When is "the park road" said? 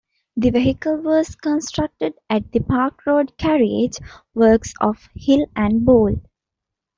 2.51-3.37